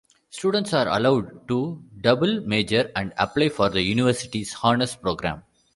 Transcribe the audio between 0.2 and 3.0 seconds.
Students are allowed to double-major